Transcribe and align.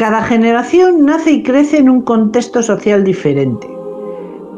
Cada 0.00 0.22
generación 0.22 1.04
nace 1.04 1.30
y 1.30 1.42
crece 1.42 1.76
en 1.76 1.90
un 1.90 2.00
contexto 2.00 2.62
social 2.62 3.04
diferente. 3.04 3.68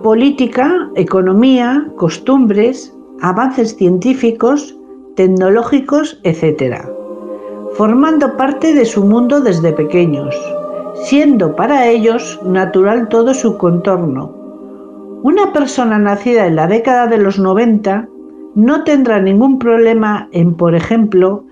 Política, 0.00 0.88
economía, 0.94 1.84
costumbres, 1.96 2.96
avances 3.22 3.74
científicos, 3.74 4.78
tecnológicos, 5.16 6.20
etc. 6.22 6.86
Formando 7.72 8.36
parte 8.36 8.72
de 8.72 8.84
su 8.84 9.04
mundo 9.04 9.40
desde 9.40 9.72
pequeños, 9.72 10.32
siendo 11.06 11.56
para 11.56 11.88
ellos 11.88 12.38
natural 12.44 13.08
todo 13.08 13.34
su 13.34 13.58
contorno. 13.58 14.32
Una 15.24 15.52
persona 15.52 15.98
nacida 15.98 16.46
en 16.46 16.54
la 16.54 16.68
década 16.68 17.08
de 17.08 17.18
los 17.18 17.40
90 17.40 18.08
no 18.54 18.84
tendrá 18.84 19.20
ningún 19.20 19.58
problema 19.58 20.28
en, 20.30 20.54
por 20.54 20.76
ejemplo, 20.76 21.46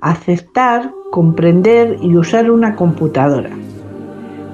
aceptar, 0.00 0.92
comprender 1.10 1.98
y 2.00 2.16
usar 2.16 2.50
una 2.50 2.76
computadora, 2.76 3.50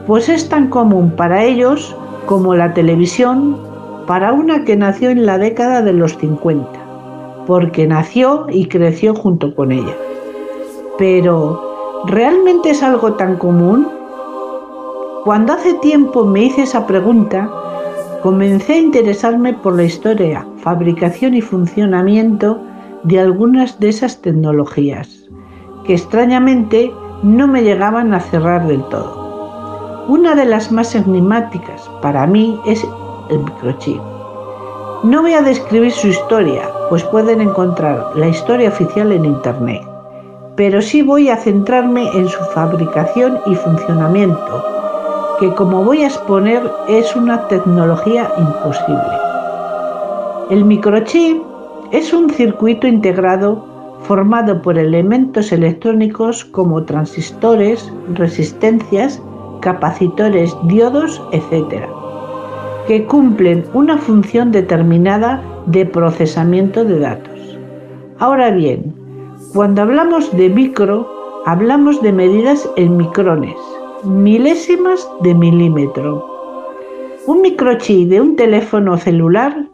pues 0.07 0.29
es 0.29 0.49
tan 0.49 0.69
común 0.69 1.13
para 1.17 1.45
ellos 1.45 1.95
como 2.27 2.55
la 2.55 2.75
televisión 2.75 3.59
para 4.07 4.33
una 4.33 4.65
que 4.65 4.77
nació 4.77 5.11
en 5.11 5.27
la 5.27 5.39
década 5.39 5.83
de 5.83 5.93
los 5.93 6.17
50, 6.17 6.69
porque 7.47 7.87
nació 7.87 8.47
y 8.49 8.67
creció 8.67 9.15
junto 9.15 9.55
con 9.55 9.73
ella. 9.73 9.97
Pero, 10.99 12.05
¿realmente 12.07 12.71
es 12.71 12.83
algo 12.83 13.15
tan 13.15 13.37
común? 13.37 13.89
Cuando 15.25 15.55
hace 15.55 15.75
tiempo 15.75 16.25
me 16.25 16.45
hice 16.45 16.63
esa 16.63 16.87
pregunta, 16.87 17.51
comencé 18.23 18.75
a 18.75 18.79
interesarme 18.79 19.55
por 19.55 19.77
la 19.77 19.85
historia, 19.85 20.47
fabricación 20.59 21.35
y 21.35 21.41
funcionamiento 21.41 22.61
de 23.03 23.21
algunas 23.21 23.79
de 23.79 23.89
esas 23.89 24.21
tecnologías, 24.21 25.26
que 25.87 25.95
extrañamente 25.95 26.93
no 27.23 27.47
me 27.47 27.63
llegaban 27.63 28.13
a 28.13 28.21
cerrar 28.21 28.67
del 28.67 28.83
todo. 28.85 30.05
Una 30.09 30.35
de 30.35 30.45
las 30.45 30.71
más 30.71 30.95
enigmáticas 30.95 31.89
para 32.03 32.27
mí 32.27 32.61
es 32.67 32.85
el 33.31 33.39
microchip. 33.39 34.01
No 35.05 35.23
voy 35.23 35.35
a 35.35 35.43
describir 35.43 35.93
su 35.93 36.09
historia, 36.09 36.69
pues 36.89 37.05
pueden 37.05 37.41
encontrar 37.41 38.13
la 38.15 38.29
historia 38.29 38.69
oficial 38.69 39.13
en 39.13 39.25
Internet, 39.25 39.83
pero 40.57 40.81
sí 40.81 41.03
voy 41.03 41.29
a 41.29 41.37
centrarme 41.37 42.09
en 42.17 42.29
su 42.29 42.43
fabricación 42.55 43.39
y 43.47 43.55
funcionamiento, 43.55 44.65
que 45.39 45.53
como 45.55 45.85
voy 45.85 46.03
a 46.03 46.07
exponer 46.07 46.63
es 46.89 47.15
una 47.15 47.47
tecnología 47.49 48.31
imposible. 48.39 49.19
El 50.51 50.65
microchip 50.65 51.43
es 51.91 52.13
un 52.13 52.31
circuito 52.31 52.87
integrado 52.87 53.76
formado 54.03 54.63
por 54.63 54.79
elementos 54.79 55.53
electrónicos 55.53 56.45
como 56.45 56.85
transistores, 56.85 57.93
resistencias, 58.15 59.23
capacitores, 59.61 60.57
diodos, 60.65 61.21
etc., 61.33 61.85
que 62.87 63.05
cumplen 63.05 63.65
una 63.75 63.99
función 63.99 64.53
determinada 64.53 65.43
de 65.67 65.85
procesamiento 65.85 66.85
de 66.85 67.01
datos. 67.01 67.59
Ahora 68.19 68.51
bien, 68.51 68.95
cuando 69.53 69.83
hablamos 69.83 70.35
de 70.37 70.49
micro, 70.49 71.09
hablamos 71.47 72.01
de 72.03 72.13
medidas 72.13 72.69
en 72.77 72.97
micrones, 72.97 73.57
milésimas 74.05 75.09
de 75.23 75.35
milímetro. 75.35 76.25
Un 77.27 77.43
microchip 77.43 78.09
de 78.09 78.21
un 78.21 78.37
teléfono 78.37 78.97
celular 78.97 79.67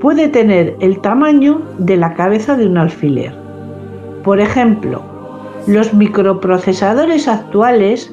puede 0.00 0.28
tener 0.28 0.76
el 0.80 1.00
tamaño 1.00 1.60
de 1.78 1.96
la 1.96 2.14
cabeza 2.14 2.56
de 2.56 2.66
un 2.66 2.78
alfiler. 2.78 3.43
Por 4.24 4.40
ejemplo, 4.40 5.02
los 5.66 5.92
microprocesadores 5.92 7.28
actuales 7.28 8.10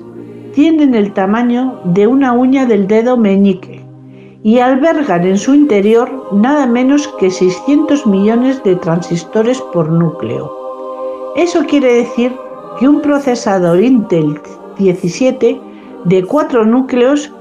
tienen 0.53 0.93
el 0.93 1.13
tamaño 1.13 1.79
de 1.85 2.05
una 2.05 2.33
uña 2.33 2.65
del 2.65 2.85
dedo 2.85 3.15
meñique 3.15 3.81
y 4.43 4.59
albergan 4.59 5.25
en 5.25 5.37
su 5.37 5.53
interior 5.53 6.09
nada 6.33 6.65
menos 6.65 7.07
que 7.17 7.31
600 7.31 8.05
millones 8.07 8.61
de 8.63 8.75
transistores 8.75 9.61
por 9.73 9.89
núcleo. 9.89 10.51
Eso 11.37 11.63
quiere 11.65 11.93
decir 11.93 12.33
que 12.77 12.89
un 12.89 13.01
procesador 13.01 13.81
Intel 13.81 14.37
17 14.77 15.61
de 16.03 16.23
cuatro 16.25 16.65
núcleos 16.65 17.31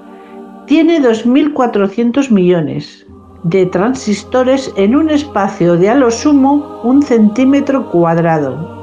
tiene 0.66 1.00
2.400 1.00 2.30
millones 2.30 3.04
de 3.42 3.66
transistores 3.66 4.72
en 4.76 4.94
un 4.94 5.10
espacio 5.10 5.76
de 5.76 5.88
a 5.88 5.94
lo 5.94 6.10
sumo 6.10 6.80
un 6.82 7.02
centímetro 7.02 7.90
cuadrado. 7.90 8.80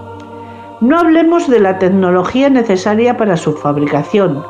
No 0.81 0.99
hablemos 0.99 1.47
de 1.47 1.59
la 1.59 1.79
tecnología 1.79 2.49
necesaria 2.49 3.17
para 3.17 3.37
su 3.37 3.53
fabricación, 3.53 4.43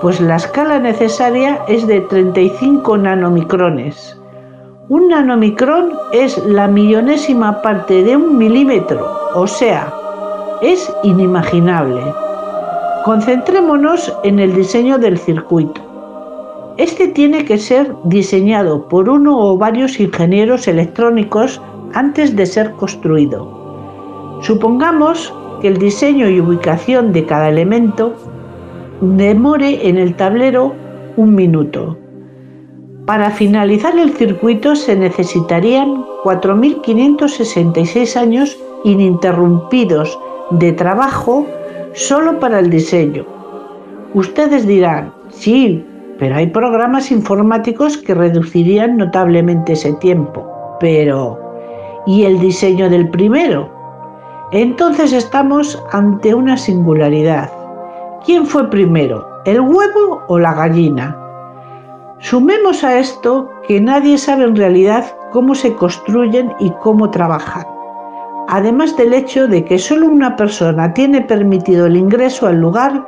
pues 0.00 0.20
la 0.20 0.36
escala 0.36 0.78
necesaria 0.78 1.60
es 1.68 1.86
de 1.86 2.00
35 2.00 2.96
nanomicrones. 2.98 4.20
Un 4.88 5.08
nanomicrón 5.08 5.92
es 6.12 6.36
la 6.46 6.68
millonésima 6.68 7.62
parte 7.62 8.02
de 8.02 8.16
un 8.16 8.36
milímetro, 8.36 9.06
o 9.34 9.46
sea, 9.46 9.92
es 10.62 10.92
inimaginable. 11.02 12.02
Concentrémonos 13.04 14.12
en 14.24 14.38
el 14.38 14.54
diseño 14.54 14.98
del 14.98 15.18
circuito. 15.18 15.83
Este 16.76 17.06
tiene 17.06 17.44
que 17.44 17.58
ser 17.58 17.94
diseñado 18.04 18.88
por 18.88 19.08
uno 19.08 19.38
o 19.38 19.56
varios 19.56 20.00
ingenieros 20.00 20.66
electrónicos 20.66 21.62
antes 21.92 22.34
de 22.34 22.46
ser 22.46 22.72
construido. 22.72 24.38
Supongamos 24.42 25.32
que 25.60 25.68
el 25.68 25.76
diseño 25.78 26.28
y 26.28 26.40
ubicación 26.40 27.12
de 27.12 27.24
cada 27.26 27.48
elemento 27.48 28.14
demore 29.00 29.88
en 29.88 29.98
el 29.98 30.16
tablero 30.16 30.74
un 31.16 31.36
minuto. 31.36 31.96
Para 33.06 33.30
finalizar 33.30 33.96
el 33.96 34.10
circuito 34.10 34.74
se 34.74 34.96
necesitarían 34.96 36.04
4.566 36.24 38.16
años 38.16 38.58
ininterrumpidos 38.82 40.18
de 40.50 40.72
trabajo 40.72 41.46
solo 41.92 42.40
para 42.40 42.58
el 42.58 42.68
diseño. 42.68 43.24
Ustedes 44.14 44.66
dirán, 44.66 45.12
sí, 45.30 45.84
pero 46.18 46.36
hay 46.36 46.46
programas 46.48 47.10
informáticos 47.10 47.96
que 47.96 48.14
reducirían 48.14 48.96
notablemente 48.96 49.72
ese 49.72 49.92
tiempo. 49.94 50.46
Pero, 50.80 51.38
¿y 52.06 52.24
el 52.24 52.38
diseño 52.38 52.88
del 52.90 53.08
primero? 53.10 53.70
Entonces 54.52 55.12
estamos 55.12 55.82
ante 55.92 56.34
una 56.34 56.56
singularidad. 56.56 57.50
¿Quién 58.24 58.46
fue 58.46 58.70
primero, 58.70 59.26
el 59.44 59.60
huevo 59.60 60.22
o 60.28 60.38
la 60.38 60.54
gallina? 60.54 61.16
Sumemos 62.20 62.84
a 62.84 62.98
esto 62.98 63.50
que 63.66 63.80
nadie 63.80 64.16
sabe 64.16 64.44
en 64.44 64.56
realidad 64.56 65.04
cómo 65.32 65.54
se 65.54 65.74
construyen 65.74 66.52
y 66.60 66.70
cómo 66.82 67.10
trabajan 67.10 67.66
además 68.48 68.96
del 68.96 69.14
hecho 69.14 69.46
de 69.48 69.64
que 69.64 69.78
solo 69.78 70.06
una 70.06 70.36
persona 70.36 70.92
tiene 70.92 71.20
permitido 71.22 71.86
el 71.86 71.96
ingreso 71.96 72.46
al 72.46 72.60
lugar 72.60 73.06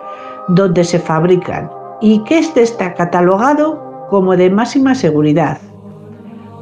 donde 0.48 0.84
se 0.84 0.98
fabrican 0.98 1.70
y 2.00 2.22
que 2.24 2.38
éste 2.38 2.62
está 2.62 2.94
catalogado 2.94 4.06
como 4.10 4.36
de 4.36 4.50
máxima 4.50 4.94
seguridad. 4.94 5.58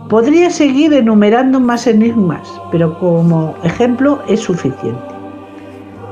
Podría 0.09 0.50
seguir 0.50 0.93
enumerando 0.93 1.61
más 1.61 1.87
enigmas, 1.87 2.49
pero 2.71 2.99
como 2.99 3.55
ejemplo 3.62 4.21
es 4.28 4.41
suficiente. 4.41 5.15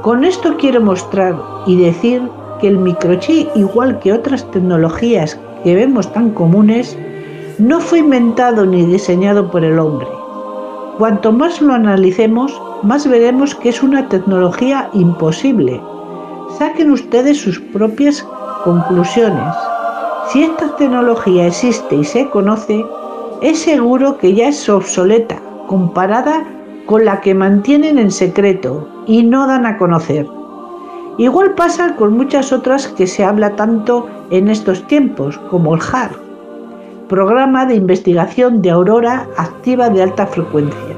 Con 0.03 0.25
esto 0.25 0.57
quiero 0.57 0.81
mostrar 0.81 1.35
y 1.67 1.77
decir 1.77 2.23
que 2.61 2.69
el 2.69 2.79
microchip, 2.79 3.49
igual 3.55 3.99
que 4.01 4.13
otras 4.13 4.51
tecnologías 4.51 5.39
que 5.63 5.75
vemos 5.75 6.13
tan 6.13 6.31
comunes, 6.31 6.99
no 7.59 7.81
fue 7.81 7.99
inventado 7.99 8.67
ni 8.67 8.85
diseñado 8.85 9.51
por 9.51 9.65
el 9.65 9.79
hombre 9.79 10.09
Cuanto 10.99 11.33
más 11.33 11.63
lo 11.63 11.73
analicemos, 11.73 12.61
más 12.83 13.09
veremos 13.09 13.55
que 13.55 13.71
es 13.71 13.83
una 13.83 14.09
tecnología 14.11 14.91
imposible. 14.93 15.81
Saquen 16.59 16.91
ustedes 16.91 17.39
sus 17.39 17.59
propias 17.59 18.27
conclusiones. 18.63 19.55
Si 20.29 20.45
esta 20.45 20.75
tecnología 20.77 21.47
existe 21.47 21.97
y 21.97 22.05
se 22.05 22.29
conoce, 22.31 22.85
es 23.41 23.61
seguro 23.61 24.19
que 24.19 24.35
ya 24.35 24.49
es 24.49 24.69
obsoleta 24.69 25.41
comparada 25.67 26.45
con 26.87 27.05
la 27.05 27.21
que 27.21 27.35
mantienen 27.35 27.99
en 27.99 28.11
secreto 28.11 28.89
y 29.07 29.23
no 29.23 29.47
dan 29.47 29.67
a 29.67 29.79
conocer. 29.79 30.27
Igual 31.19 31.55
pasa 31.55 31.97
con 31.97 32.17
muchas 32.17 32.53
otras 32.53 32.89
que 32.89 33.07
se 33.07 33.25
habla 33.25 33.55
tanto 33.57 34.09
en 34.31 34.49
estos 34.49 34.87
tiempos, 34.87 35.39
como 35.51 35.75
el 35.75 35.81
HAR, 35.81 36.11
programa 37.09 37.67
de 37.67 37.75
investigación 37.75 38.63
de 38.63 38.71
aurora 38.71 39.27
activa 39.37 39.91
de 39.91 40.03
alta 40.03 40.27
frecuencia, 40.27 40.97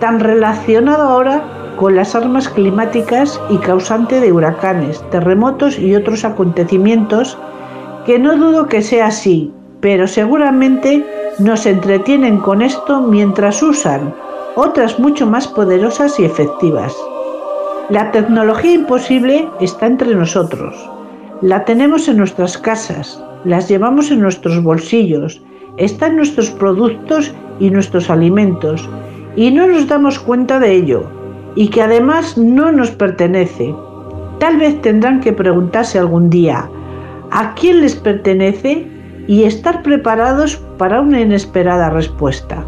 tan 0.00 0.18
relacionado 0.18 1.02
ahora 1.04 1.44
con 1.78 1.94
las 1.94 2.16
armas 2.16 2.48
climáticas 2.48 3.40
y 3.50 3.56
causante 3.58 4.20
de 4.20 4.32
huracanes, 4.32 5.00
terremotos 5.10 5.78
y 5.78 5.94
otros 5.94 6.24
acontecimientos 6.24 7.38
que 8.04 8.18
no 8.18 8.36
dudo 8.36 8.66
que 8.66 8.82
sea 8.82 9.06
así, 9.06 9.52
pero 9.80 10.08
seguramente 10.08 11.04
nos 11.38 11.66
entretienen 11.66 12.38
con 12.38 12.62
esto 12.62 13.00
mientras 13.00 13.62
usan 13.62 14.12
otras 14.56 14.98
mucho 14.98 15.24
más 15.24 15.46
poderosas 15.46 16.18
y 16.18 16.24
efectivas. 16.24 16.92
La 17.90 18.10
tecnología 18.10 18.72
imposible 18.72 19.48
está 19.60 19.86
entre 19.86 20.16
nosotros. 20.16 20.74
La 21.42 21.64
tenemos 21.64 22.08
en 22.08 22.16
nuestras 22.16 22.58
casas, 22.58 23.22
las 23.44 23.68
llevamos 23.68 24.10
en 24.10 24.20
nuestros 24.20 24.60
bolsillos, 24.64 25.40
está 25.76 26.08
en 26.08 26.16
nuestros 26.16 26.50
productos 26.50 27.32
y 27.60 27.70
nuestros 27.70 28.10
alimentos, 28.10 28.88
y 29.36 29.52
no 29.52 29.68
nos 29.68 29.86
damos 29.86 30.18
cuenta 30.18 30.58
de 30.58 30.72
ello, 30.72 31.17
y 31.54 31.68
que 31.68 31.82
además 31.82 32.38
no 32.38 32.72
nos 32.72 32.90
pertenece. 32.90 33.74
Tal 34.38 34.56
vez 34.56 34.80
tendrán 34.82 35.20
que 35.20 35.32
preguntarse 35.32 35.98
algún 35.98 36.30
día, 36.30 36.70
¿a 37.30 37.54
quién 37.54 37.80
les 37.80 37.96
pertenece? 37.96 38.98
y 39.28 39.44
estar 39.44 39.82
preparados 39.82 40.56
para 40.78 41.02
una 41.02 41.20
inesperada 41.20 41.90
respuesta. 41.90 42.64